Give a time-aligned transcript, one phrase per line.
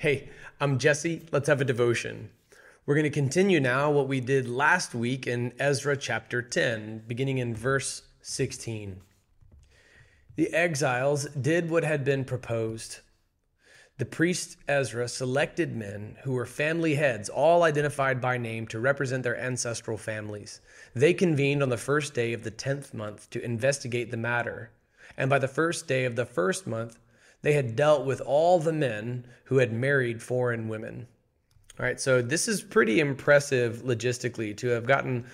[0.00, 0.28] Hey,
[0.60, 1.26] I'm Jesse.
[1.32, 2.30] Let's have a devotion.
[2.86, 7.38] We're going to continue now what we did last week in Ezra chapter 10, beginning
[7.38, 9.00] in verse 16.
[10.36, 13.00] The exiles did what had been proposed.
[13.96, 19.24] The priest Ezra selected men who were family heads, all identified by name, to represent
[19.24, 20.60] their ancestral families.
[20.94, 24.70] They convened on the first day of the tenth month to investigate the matter.
[25.16, 27.00] And by the first day of the first month,
[27.42, 31.06] they had dealt with all the men who had married foreign women.
[31.78, 35.24] All right, so this is pretty impressive logistically to have gotten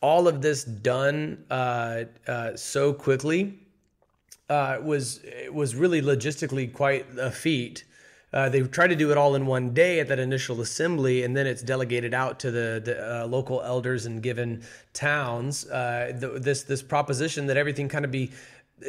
[0.00, 3.58] all of this done uh, uh, so quickly.
[4.48, 5.20] Uh, was
[5.52, 7.84] was really logistically quite a feat.
[8.32, 11.36] Uh, they try to do it all in one day at that initial assembly, and
[11.36, 15.66] then it's delegated out to the, the uh, local elders and given towns.
[15.66, 18.30] Uh, the, this this proposition that everything kind of be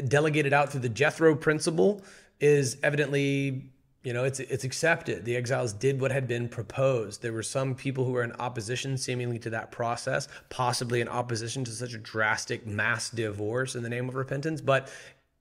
[0.07, 2.01] delegated out through the Jethro principle
[2.41, 3.71] is evidently
[4.03, 5.25] you know it's it's accepted.
[5.25, 7.21] The exiles did what had been proposed.
[7.21, 11.63] There were some people who were in opposition seemingly to that process possibly in opposition
[11.65, 14.59] to such a drastic mass divorce in the name of repentance.
[14.59, 14.91] But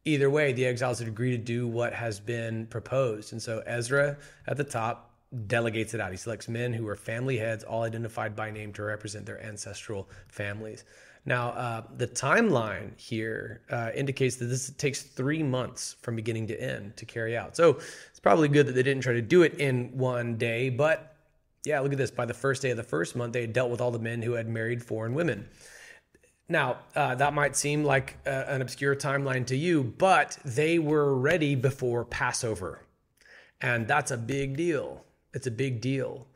[0.04, 3.32] either way the exiles had agreed to do what has been proposed.
[3.32, 5.09] And so ezra at the top
[5.46, 8.82] delegates it out he selects men who are family heads all identified by name to
[8.82, 10.84] represent their ancestral families
[11.26, 16.60] now, uh, the timeline here uh, indicates that this takes three months from beginning to
[16.60, 17.56] end to carry out.
[17.56, 20.70] So it's probably good that they didn't try to do it in one day.
[20.70, 21.14] But
[21.64, 22.10] yeah, look at this.
[22.10, 24.22] By the first day of the first month, they had dealt with all the men
[24.22, 25.46] who had married foreign women.
[26.48, 30.78] Now, uh, that might seem like a, uh, an obscure timeline to you, but they
[30.78, 32.80] were ready before Passover.
[33.60, 35.04] And that's a big deal.
[35.32, 36.26] It's a big deal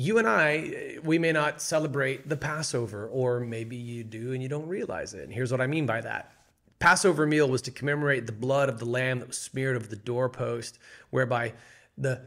[0.00, 4.48] you and I, we may not celebrate the Passover, or maybe you do and you
[4.48, 5.24] don't realize it.
[5.24, 6.32] And here's what I mean by that.
[6.78, 9.96] Passover meal was to commemorate the blood of the lamb that was smeared over the
[9.96, 10.78] doorpost,
[11.10, 11.52] whereby
[11.98, 12.22] the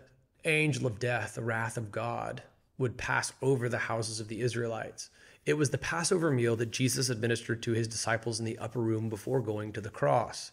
[0.45, 2.43] angel of death, the wrath of God,
[2.77, 5.09] would pass over the houses of the Israelites.
[5.47, 9.09] It was the Passover meal that Jesus administered to his disciples in the upper room
[9.09, 10.51] before going to the cross.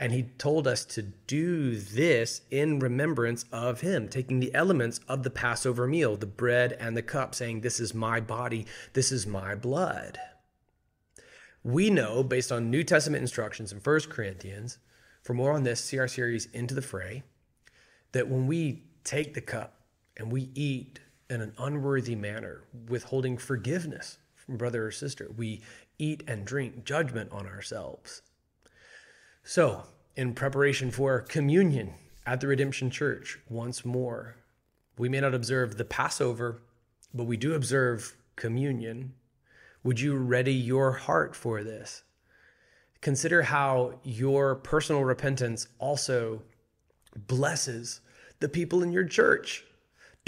[0.00, 5.24] And he told us to do this in remembrance of him, taking the elements of
[5.24, 9.26] the Passover meal, the bread and the cup, saying, This is my body, this is
[9.26, 10.20] my blood.
[11.64, 14.78] We know, based on New Testament instructions in 1 Corinthians,
[15.20, 17.24] for more on this, see our series Into the Fray,
[18.12, 19.80] that when we take the cup
[20.16, 25.60] and we eat in an unworthy manner, withholding forgiveness from brother or sister, we
[25.98, 28.22] eat and drink judgment on ourselves.
[29.50, 31.94] So, in preparation for communion
[32.26, 34.36] at the Redemption Church, once more,
[34.98, 36.60] we may not observe the Passover,
[37.14, 39.14] but we do observe communion.
[39.84, 42.02] Would you ready your heart for this?
[43.00, 46.42] Consider how your personal repentance also
[47.16, 48.02] blesses
[48.40, 49.64] the people in your church.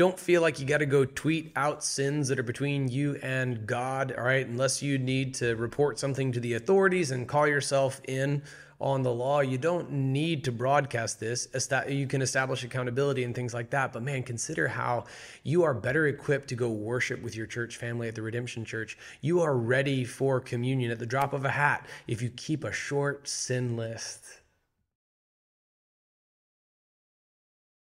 [0.00, 3.66] Don't feel like you got to go tweet out sins that are between you and
[3.66, 4.46] God, all right?
[4.46, 8.42] Unless you need to report something to the authorities and call yourself in
[8.80, 9.40] on the law.
[9.40, 11.48] You don't need to broadcast this.
[11.86, 13.92] You can establish accountability and things like that.
[13.92, 15.04] But man, consider how
[15.42, 18.96] you are better equipped to go worship with your church family at the Redemption Church.
[19.20, 22.72] You are ready for communion at the drop of a hat if you keep a
[22.72, 24.39] short sin list.